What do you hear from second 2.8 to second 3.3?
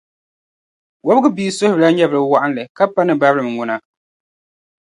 pa ni